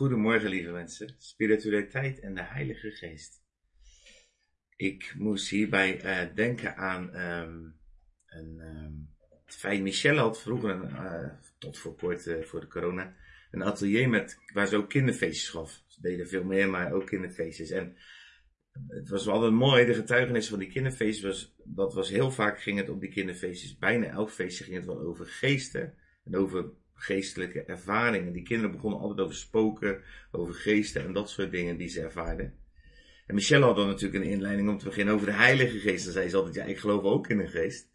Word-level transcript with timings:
Goedemorgen, 0.00 0.48
lieve 0.48 0.70
mensen. 0.70 1.14
Spiritualiteit 1.18 2.20
en 2.20 2.34
de 2.34 2.42
Heilige 2.42 2.90
Geest. 2.90 3.42
Ik 4.76 5.14
moest 5.18 5.48
hierbij 5.48 6.04
uh, 6.04 6.34
denken 6.34 6.76
aan 6.76 7.16
um, 7.16 7.80
een. 8.26 8.60
Um, 8.60 9.08
het 9.44 9.56
feit, 9.56 9.82
Michelle 9.82 10.20
had 10.20 10.40
vroeger, 10.40 10.70
een, 10.70 10.90
uh, 10.90 11.30
tot 11.58 11.78
voor 11.78 11.96
kort 11.96 12.26
uh, 12.26 12.42
voor 12.42 12.60
de 12.60 12.66
corona, 12.66 13.16
een 13.50 13.62
atelier 13.62 14.08
met, 14.08 14.38
waar 14.52 14.66
ze 14.66 14.76
ook 14.76 14.88
kinderfeestjes 14.88 15.48
gaf. 15.48 15.82
Ze 15.86 16.00
deden 16.00 16.28
veel 16.28 16.44
meer, 16.44 16.68
maar 16.68 16.92
ook 16.92 17.06
kinderfeestjes. 17.06 17.70
En 17.70 17.96
het 18.88 19.08
was 19.08 19.24
wel 19.24 19.34
altijd 19.34 19.52
mooi, 19.52 19.86
de 19.86 19.94
getuigenis 19.94 20.48
van 20.48 20.58
die 20.58 20.70
kinderfeestjes 20.70 21.24
was, 21.24 21.54
dat 21.64 21.94
was 21.94 22.08
heel 22.08 22.30
vaak 22.30 22.60
ging 22.60 22.78
het 22.78 22.88
op 22.88 23.00
die 23.00 23.10
kinderfeestjes, 23.10 23.78
bijna 23.78 24.06
elk 24.06 24.30
feestje 24.30 24.64
ging 24.64 24.76
het 24.76 24.86
wel 24.86 25.00
over 25.00 25.26
geesten 25.26 25.94
en 26.24 26.36
over 26.36 26.78
geestelijke 27.02 27.62
ervaringen. 27.62 28.32
Die 28.32 28.42
kinderen 28.42 28.72
begonnen 28.72 29.00
altijd 29.00 29.20
over 29.20 29.34
spoken, 29.34 30.00
over 30.30 30.54
geesten 30.54 31.04
en 31.04 31.12
dat 31.12 31.30
soort 31.30 31.50
dingen 31.50 31.76
die 31.76 31.88
ze 31.88 32.00
ervaarden. 32.00 32.54
En 33.26 33.34
Michelle 33.34 33.64
had 33.64 33.76
dan 33.76 33.86
natuurlijk 33.86 34.24
een 34.24 34.30
inleiding 34.30 34.68
om 34.68 34.78
te 34.78 34.84
beginnen 34.84 35.14
over 35.14 35.26
de 35.26 35.32
Heilige 35.32 35.78
Geest. 35.78 36.04
Dan 36.04 36.12
zei 36.12 36.28
ze 36.28 36.36
altijd, 36.36 36.54
ja, 36.54 36.64
ik 36.64 36.78
geloof 36.78 37.02
ook 37.02 37.28
in 37.28 37.40
een 37.40 37.48
geest. 37.48 37.88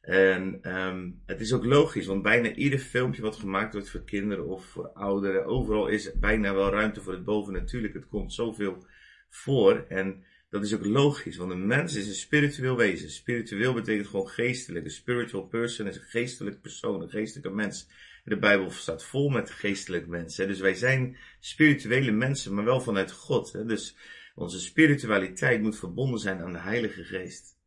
En 0.00 0.76
um, 0.76 1.22
het 1.26 1.40
is 1.40 1.52
ook 1.52 1.64
logisch, 1.64 2.06
want 2.06 2.22
bijna 2.22 2.54
ieder 2.54 2.78
filmpje 2.78 3.22
wat 3.22 3.36
gemaakt 3.36 3.72
wordt 3.72 3.90
voor 3.90 4.04
kinderen 4.04 4.46
of 4.46 4.64
voor 4.64 4.88
ouderen, 4.88 5.46
overal 5.46 5.86
is 5.86 6.18
bijna 6.18 6.54
wel 6.54 6.70
ruimte 6.70 7.00
voor 7.00 7.12
het 7.12 7.24
bovennatuurlijk. 7.24 7.94
Het 7.94 8.08
komt 8.08 8.32
zoveel 8.32 8.86
voor 9.28 9.84
en 9.88 10.24
dat 10.54 10.64
is 10.64 10.74
ook 10.74 10.84
logisch, 10.84 11.36
want 11.36 11.50
een 11.50 11.66
mens 11.66 11.94
is 11.94 12.08
een 12.08 12.14
spiritueel 12.14 12.76
wezen. 12.76 13.10
Spiritueel 13.10 13.74
betekent 13.74 14.06
gewoon 14.06 14.28
geestelijk. 14.28 14.84
Een 14.84 14.90
spiritual 14.90 15.42
person 15.42 15.86
is 15.86 15.96
een 15.96 16.02
geestelijk 16.02 16.60
persoon, 16.60 17.02
een 17.02 17.10
geestelijke 17.10 17.50
mens. 17.50 17.88
De 18.24 18.38
Bijbel 18.38 18.70
staat 18.70 19.04
vol 19.04 19.28
met 19.28 19.50
geestelijke 19.50 20.08
mensen. 20.08 20.48
Dus 20.48 20.60
wij 20.60 20.74
zijn 20.74 21.16
spirituele 21.40 22.10
mensen, 22.10 22.54
maar 22.54 22.64
wel 22.64 22.80
vanuit 22.80 23.12
God. 23.12 23.68
Dus 23.68 23.96
onze 24.34 24.60
spiritualiteit 24.60 25.62
moet 25.62 25.78
verbonden 25.78 26.20
zijn 26.20 26.40
aan 26.40 26.52
de 26.52 26.58
Heilige 26.58 27.04
Geest. 27.04 27.58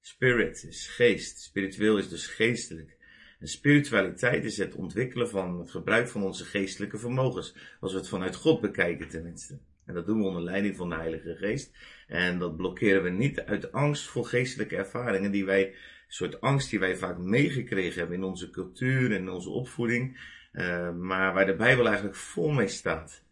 Spirit 0.00 0.64
is 0.68 0.86
geest. 0.86 1.42
Spiritueel 1.42 1.98
is 1.98 2.08
dus 2.08 2.26
geestelijk. 2.26 2.96
En 3.38 3.48
spiritualiteit 3.48 4.44
is 4.44 4.56
het 4.56 4.74
ontwikkelen 4.74 5.28
van 5.28 5.58
het 5.58 5.70
gebruik 5.70 6.08
van 6.08 6.22
onze 6.22 6.44
geestelijke 6.44 6.98
vermogens. 6.98 7.54
Als 7.80 7.92
we 7.92 7.98
het 7.98 8.08
vanuit 8.08 8.34
God 8.34 8.60
bekijken 8.60 9.08
tenminste. 9.08 9.58
En 9.86 9.94
dat 9.94 10.06
doen 10.06 10.18
we 10.18 10.26
onder 10.26 10.42
leiding 10.42 10.76
van 10.76 10.88
de 10.88 10.94
Heilige 10.94 11.36
Geest. 11.36 11.76
En 12.06 12.38
dat 12.38 12.56
blokkeren 12.56 13.02
we 13.02 13.10
niet 13.10 13.40
uit 13.40 13.72
angst 13.72 14.06
voor 14.06 14.24
geestelijke 14.26 14.76
ervaringen 14.76 15.30
die 15.30 15.44
wij 15.44 15.74
soort 16.14 16.40
angst 16.40 16.70
die 16.70 16.78
wij 16.78 16.96
vaak 16.96 17.18
meegekregen 17.18 17.98
hebben 17.98 18.16
in 18.16 18.24
onze 18.24 18.50
cultuur 18.50 19.10
en 19.10 19.16
in 19.16 19.28
onze 19.28 19.50
opvoeding, 19.50 20.20
uh, 20.52 20.92
maar 20.92 21.34
waar 21.34 21.46
de 21.46 21.56
Bijbel 21.56 21.86
eigenlijk 21.86 22.16
vol 22.16 22.50
mee 22.50 22.68
staat. 22.68 23.24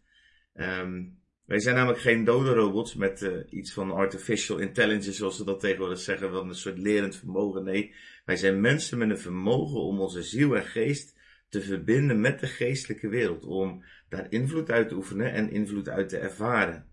Um, 0.55 1.21
wij 1.45 1.59
zijn 1.59 1.75
namelijk 1.75 2.01
geen 2.01 2.23
dode 2.23 2.53
robots 2.53 2.95
met 2.95 3.21
uh, 3.21 3.31
iets 3.49 3.73
van 3.73 3.91
artificial 3.91 4.57
intelligence, 4.57 5.13
zoals 5.13 5.37
ze 5.37 5.43
dat 5.43 5.59
tegenwoordig 5.59 5.99
zeggen, 5.99 6.31
van 6.31 6.49
een 6.49 6.55
soort 6.55 6.77
lerend 6.77 7.15
vermogen. 7.15 7.63
Nee, 7.63 7.93
wij 8.25 8.35
zijn 8.35 8.61
mensen 8.61 8.97
met 8.97 9.09
een 9.09 9.19
vermogen 9.19 9.79
om 9.79 9.99
onze 9.99 10.23
ziel 10.23 10.55
en 10.55 10.65
geest 10.65 11.15
te 11.53 11.61
verbinden 11.61 12.21
met 12.21 12.39
de 12.39 12.47
geestelijke 12.47 13.07
wereld, 13.07 13.45
om 13.45 13.83
daar 14.09 14.27
invloed 14.29 14.71
uit 14.71 14.89
te 14.89 14.95
oefenen 14.95 15.31
en 15.31 15.51
invloed 15.51 15.89
uit 15.89 16.09
te 16.09 16.17
ervaren. 16.17 16.87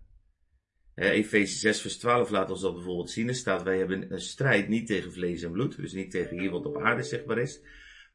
Efeze 0.95 1.57
6 1.57 1.81
vers 1.81 1.97
12 1.97 2.29
laat 2.29 2.49
ons 2.49 2.61
dat 2.61 2.73
bijvoorbeeld 2.73 3.09
zien. 3.09 3.27
Er 3.27 3.35
staat, 3.35 3.63
wij 3.63 3.77
hebben 3.77 4.11
een 4.11 4.21
strijd 4.21 4.67
niet 4.67 4.87
tegen 4.87 5.13
vlees 5.13 5.43
en 5.43 5.51
bloed, 5.51 5.77
dus 5.77 5.93
niet 5.93 6.11
tegen 6.11 6.39
hier 6.39 6.51
wat 6.51 6.65
op 6.65 6.77
aarde 6.77 7.03
zichtbaar 7.03 7.37
is, 7.37 7.61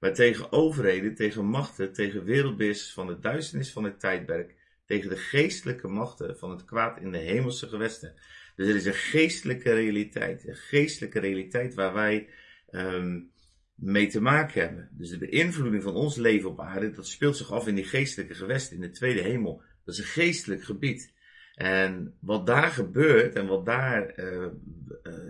maar 0.01 0.15
tegen 0.15 0.53
overheden, 0.53 1.15
tegen 1.15 1.45
machten, 1.45 1.93
tegen 1.93 2.25
wereldbeheersers 2.25 2.93
van 2.93 3.07
de 3.07 3.19
duisternis 3.19 3.73
van 3.73 3.85
het 3.85 4.01
tijdperk, 4.01 4.55
tegen 4.85 5.11
de 5.11 5.17
geestelijke 5.17 5.89
machten 5.89 6.39
van 6.39 6.51
het 6.51 6.65
kwaad 6.65 7.01
in 7.01 7.13
de 7.13 7.19
hemelse 7.19 7.69
gewesten. 7.69 8.15
Dus 8.57 8.69
er 8.69 8.75
is 8.75 8.87
een 8.87 8.95
geestelijke 8.95 9.73
realiteit, 9.73 10.49
een 10.49 10.57
geestelijke 10.57 11.21
realiteit 11.21 11.75
waar 11.75 11.93
wij 11.93 12.29
um, 12.71 13.31
mee 13.77 14.07
te 14.07 14.21
maken 14.21 14.61
hebben. 14.61 14.89
Dus 14.93 15.11
de 15.11 15.19
beïnvloeding 15.19 15.83
van 15.83 15.95
ons 15.95 16.17
leven 16.17 16.51
op 16.51 16.61
aarde, 16.61 16.91
dat 16.91 17.07
speelt 17.07 17.37
zich 17.37 17.53
af 17.53 17.67
in 17.67 17.75
die 17.75 17.85
geestelijke 17.85 18.35
gewesten, 18.35 18.77
in 18.77 18.83
de 18.83 18.91
tweede 18.91 19.23
hemel. 19.23 19.63
Dat 19.85 19.95
is 19.95 20.01
een 20.01 20.07
geestelijk 20.07 20.65
gebied. 20.65 21.15
En 21.55 22.17
wat 22.21 22.47
daar 22.47 22.71
gebeurt 22.71 23.35
en 23.35 23.47
wat 23.47 23.67
daar 23.67 24.19
uh, 24.19 24.47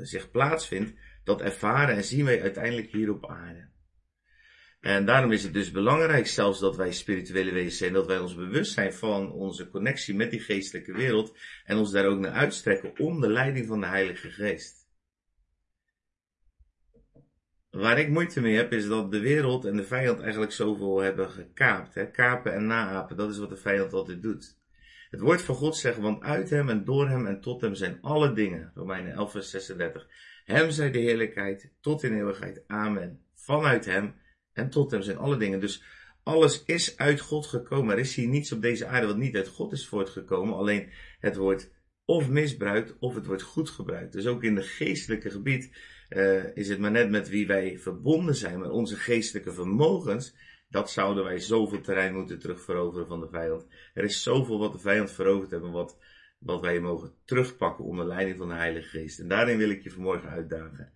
zich 0.02 0.30
plaatsvindt, 0.30 0.92
dat 1.24 1.40
ervaren 1.40 1.96
en 1.96 2.04
zien 2.04 2.24
wij 2.24 2.42
uiteindelijk 2.42 2.90
hier 2.90 3.10
op 3.10 3.30
aarde. 3.30 3.68
En 4.80 5.04
daarom 5.04 5.32
is 5.32 5.42
het 5.42 5.52
dus 5.52 5.70
belangrijk 5.70 6.26
zelfs 6.26 6.60
dat 6.60 6.76
wij 6.76 6.92
spirituele 6.92 7.52
wezens 7.52 7.76
zijn, 7.76 7.92
dat 7.92 8.06
wij 8.06 8.18
ons 8.18 8.34
bewust 8.34 8.72
zijn 8.72 8.92
van 8.92 9.32
onze 9.32 9.68
connectie 9.68 10.14
met 10.14 10.30
die 10.30 10.40
geestelijke 10.40 10.92
wereld 10.92 11.38
en 11.64 11.76
ons 11.76 11.90
daar 11.90 12.06
ook 12.06 12.18
naar 12.18 12.32
uitstrekken 12.32 12.98
om 12.98 13.20
de 13.20 13.28
leiding 13.28 13.66
van 13.66 13.80
de 13.80 13.86
Heilige 13.86 14.30
Geest. 14.30 14.85
Waar 17.76 17.98
ik 17.98 18.08
moeite 18.08 18.40
mee 18.40 18.56
heb, 18.56 18.72
is 18.72 18.86
dat 18.86 19.10
de 19.10 19.18
wereld 19.18 19.64
en 19.64 19.76
de 19.76 19.84
vijand 19.84 20.20
eigenlijk 20.20 20.52
zoveel 20.52 20.98
hebben 20.98 21.30
gekaapt. 21.30 21.94
Hè? 21.94 22.10
Kapen 22.10 22.54
en 22.54 22.66
naapen, 22.66 23.16
dat 23.16 23.30
is 23.30 23.38
wat 23.38 23.48
de 23.48 23.56
vijand 23.56 23.92
altijd 23.92 24.22
doet. 24.22 24.58
Het 25.10 25.20
woord 25.20 25.42
van 25.42 25.54
God 25.54 25.76
zegt, 25.76 25.98
want 25.98 26.22
uit 26.22 26.50
hem 26.50 26.68
en 26.68 26.84
door 26.84 27.08
hem 27.08 27.26
en 27.26 27.40
tot 27.40 27.60
hem 27.60 27.74
zijn 27.74 27.98
alle 28.00 28.32
dingen. 28.32 28.70
Romeinen 28.74 29.12
11 29.12 29.30
vers 29.30 29.50
36. 29.50 30.08
Hem 30.44 30.70
zij 30.70 30.90
de 30.90 30.98
heerlijkheid 30.98 31.72
tot 31.80 32.02
in 32.02 32.16
eeuwigheid. 32.16 32.62
Amen. 32.66 33.20
Vanuit 33.34 33.84
hem 33.84 34.14
en 34.52 34.70
tot 34.70 34.90
hem 34.90 35.02
zijn 35.02 35.18
alle 35.18 35.36
dingen. 35.36 35.60
Dus 35.60 35.82
alles 36.22 36.64
is 36.64 36.96
uit 36.96 37.20
God 37.20 37.46
gekomen. 37.46 37.94
Er 37.94 38.00
is 38.00 38.14
hier 38.14 38.28
niets 38.28 38.52
op 38.52 38.62
deze 38.62 38.86
aarde 38.86 39.06
wat 39.06 39.16
niet 39.16 39.36
uit 39.36 39.48
God 39.48 39.72
is 39.72 39.86
voortgekomen. 39.86 40.56
Alleen 40.56 40.90
het 41.20 41.36
wordt 41.36 41.70
of 42.04 42.28
misbruikt 42.28 42.96
of 42.98 43.14
het 43.14 43.26
wordt 43.26 43.42
goed 43.42 43.70
gebruikt. 43.70 44.12
Dus 44.12 44.26
ook 44.26 44.42
in 44.42 44.56
het 44.56 44.66
geestelijke 44.66 45.30
gebied 45.30 45.70
uh, 46.10 46.56
is 46.56 46.68
het 46.68 46.78
maar 46.78 46.90
net 46.90 47.10
met 47.10 47.28
wie 47.28 47.46
wij 47.46 47.78
verbonden 47.78 48.34
zijn. 48.34 48.58
Maar 48.58 48.70
onze 48.70 48.96
geestelijke 48.96 49.52
vermogens 49.52 50.34
dat 50.68 50.90
zouden 50.90 51.24
wij 51.24 51.38
zoveel 51.38 51.80
terrein 51.80 52.14
moeten 52.14 52.38
terugveroveren 52.38 53.06
van 53.06 53.20
de 53.20 53.28
vijand. 53.28 53.66
Er 53.94 54.04
is 54.04 54.22
zoveel 54.22 54.58
wat 54.58 54.72
de 54.72 54.78
vijand 54.78 55.10
veroverd 55.10 55.50
hebben, 55.50 55.70
wat, 55.70 55.98
wat 56.38 56.60
wij 56.60 56.80
mogen 56.80 57.12
terugpakken 57.24 57.84
onder 57.84 58.06
leiding 58.06 58.38
van 58.38 58.48
de 58.48 58.54
Heilige 58.54 58.98
Geest. 58.98 59.18
En 59.18 59.28
daarin 59.28 59.58
wil 59.58 59.70
ik 59.70 59.82
je 59.82 59.90
vanmorgen 59.90 60.28
uitdagen. 60.28 60.92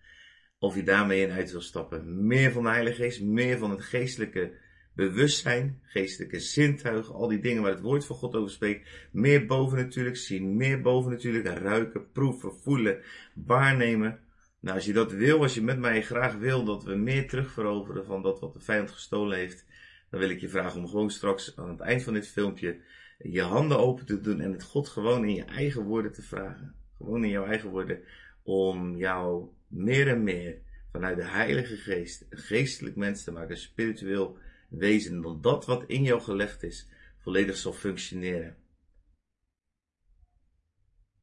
Of 0.59 0.75
je 0.75 0.83
daarmee 0.83 1.23
in 1.23 1.31
uit 1.31 1.51
wil 1.51 1.61
stappen. 1.61 2.27
Meer 2.27 2.53
van 2.53 2.63
de 2.63 2.69
Heilige 2.69 3.03
Geest, 3.03 3.23
meer 3.23 3.59
van 3.59 3.71
het 3.71 3.83
geestelijke 3.83 4.53
bewustzijn, 4.95 5.81
geestelijke 5.83 6.41
zintuigen, 6.41 7.15
al 7.15 7.29
die 7.29 7.41
dingen 7.41 7.63
waar 7.63 7.71
het 7.71 7.81
woord 7.81 8.05
van 8.05 8.17
God 8.17 8.35
over 8.35 8.51
spreekt. 8.51 8.89
Meer 9.13 9.47
boven 9.47 9.79
natuurlijk 9.79 10.17
zien, 10.17 10.57
meer 10.57 10.81
boven 10.81 11.11
natuurlijk 11.11 11.47
ruiken, 11.47 12.11
proeven, 12.11 12.53
voelen, 12.53 13.03
waarnemen. 13.35 14.21
Nou, 14.61 14.77
als 14.77 14.85
je 14.85 14.93
dat 14.93 15.13
wil, 15.13 15.43
als 15.43 15.55
je 15.55 15.63
met 15.63 15.79
mij 15.79 16.03
graag 16.03 16.35
wil 16.35 16.65
dat 16.65 16.85
we 16.85 16.95
meer 16.95 17.29
terugveroveren 17.29 18.05
van 18.05 18.23
dat 18.23 18.41
wat 18.41 18.53
de 18.53 18.61
vijand 18.61 18.91
gestolen 18.91 19.39
heeft, 19.39 19.67
dan 20.11 20.21
wil 20.21 20.31
ik 20.31 20.41
je 20.41 20.49
vragen 20.49 20.81
om 20.81 20.89
gewoon 20.89 21.11
straks 21.11 21.57
aan 21.57 21.69
het 21.69 21.81
eind 21.81 22.03
van 22.03 22.13
dit 22.13 22.29
filmpje 22.29 22.81
je 23.19 23.43
handen 23.43 23.79
open 23.79 24.07
te 24.07 24.21
doen 24.21 24.41
en 24.41 24.53
het 24.53 24.63
God 24.63 24.89
gewoon 24.89 25.25
in 25.25 25.35
je 25.35 25.45
eigen 25.45 25.83
woorden 25.83 26.13
te 26.13 26.23
vragen. 26.23 26.75
Gewoon 26.97 27.25
in 27.25 27.31
jouw 27.31 27.45
eigen 27.45 27.71
woorden 27.71 28.01
om 28.43 28.97
jou 28.97 29.49
meer 29.69 30.09
en 30.09 30.23
meer 30.23 30.59
vanuit 30.93 31.17
de 31.17 31.25
Heilige 31.25 31.77
Geest 31.77 32.27
een 32.31 32.39
geestelijk 32.39 32.97
mens 32.97 33.25
te 33.25 33.33
maken, 33.33 33.51
een 33.51 33.57
spiritueel 33.57 34.39
wezen, 34.69 35.23
dan 35.23 35.41
dat 35.41 35.67
wat 35.67 35.85
in 35.87 36.03
jou 36.03 36.21
gelegd 36.21 36.63
is, 36.63 36.89
volledig 37.19 37.57
zal 37.57 37.73
functioneren. 37.73 38.57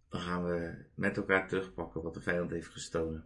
Dan 0.10 0.22
gaan 0.22 0.46
we 0.46 0.86
met 0.96 1.18
elkaar 1.18 1.48
terugpakken 1.48 2.02
wat 2.02 2.14
de 2.14 2.22
vijand 2.22 2.52
heeft 2.52 2.70
gestolen. 2.70 3.26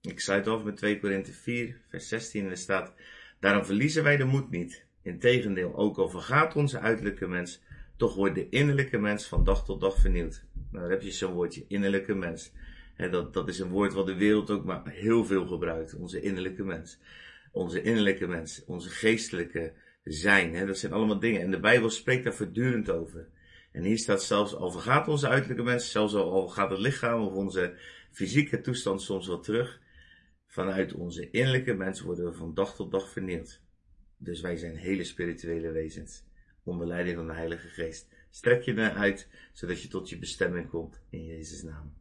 Ik 0.00 0.20
sluit 0.20 0.46
af 0.46 0.64
met 0.64 0.76
2 0.76 1.00
Korinthe 1.00 1.32
4, 1.32 1.80
vers 1.88 2.08
16 2.08 2.44
en 2.44 2.50
er 2.50 2.56
staat, 2.56 2.94
Daarom 3.40 3.64
verliezen 3.64 4.02
wij 4.02 4.16
de 4.16 4.24
moed 4.24 4.50
niet. 4.50 4.86
Integendeel, 5.02 5.76
ook 5.76 5.98
al 5.98 6.08
vergaat 6.08 6.56
onze 6.56 6.80
uiterlijke 6.80 7.26
mens, 7.26 7.62
toch 7.96 8.14
wordt 8.14 8.34
de 8.34 8.48
innerlijke 8.48 8.98
mens 8.98 9.26
van 9.26 9.44
dag 9.44 9.64
tot 9.64 9.80
dag 9.80 9.98
vernieuwd. 9.98 10.44
Nou, 10.70 10.82
dan 10.82 10.90
heb 10.90 11.02
je 11.02 11.10
zo'n 11.10 11.32
woordje, 11.32 11.64
innerlijke 11.68 12.14
mens. 12.14 12.52
dat, 13.10 13.32
dat 13.32 13.48
is 13.48 13.58
een 13.58 13.68
woord 13.68 13.92
wat 13.92 14.06
de 14.06 14.14
wereld 14.14 14.50
ook 14.50 14.64
maar 14.64 14.88
heel 14.88 15.24
veel 15.24 15.46
gebruikt. 15.46 15.94
Onze 15.94 16.20
innerlijke 16.20 16.64
mens. 16.64 16.98
Onze 17.52 17.82
innerlijke 17.82 18.26
mens. 18.26 18.64
Onze 18.64 18.88
geestelijke 18.88 19.72
zijn. 20.04 20.66
dat 20.66 20.78
zijn 20.78 20.92
allemaal 20.92 21.18
dingen. 21.18 21.40
En 21.40 21.50
de 21.50 21.60
Bijbel 21.60 21.90
spreekt 21.90 22.24
daar 22.24 22.34
voortdurend 22.34 22.90
over. 22.90 23.28
En 23.78 23.84
hier 23.84 23.98
staat 23.98 24.22
zelfs, 24.22 24.54
al 24.54 24.70
vergaat 24.70 25.08
onze 25.08 25.28
uiterlijke 25.28 25.62
mens, 25.62 25.90
zelfs 25.90 26.14
al 26.14 26.48
gaat 26.48 26.70
het 26.70 26.78
lichaam 26.78 27.22
of 27.22 27.32
onze 27.32 27.76
fysieke 28.10 28.60
toestand 28.60 29.02
soms 29.02 29.26
wel 29.26 29.40
terug, 29.40 29.80
vanuit 30.46 30.92
onze 30.92 31.30
innerlijke 31.30 31.74
mens 31.74 32.00
worden 32.00 32.24
we 32.24 32.32
van 32.32 32.54
dag 32.54 32.74
tot 32.74 32.90
dag 32.90 33.10
vernield. 33.10 33.60
Dus 34.16 34.40
wij 34.40 34.56
zijn 34.56 34.76
hele 34.76 35.04
spirituele 35.04 35.70
wezens, 35.70 36.24
onder 36.62 36.86
leiding 36.86 37.16
van 37.16 37.26
de 37.26 37.32
Heilige 37.32 37.68
Geest. 37.68 38.08
Strek 38.30 38.62
je 38.62 38.72
naar 38.72 38.94
uit, 38.94 39.28
zodat 39.52 39.82
je 39.82 39.88
tot 39.88 40.08
je 40.08 40.18
bestemming 40.18 40.68
komt 40.68 41.00
in 41.10 41.24
Jezus' 41.24 41.62
naam. 41.62 41.94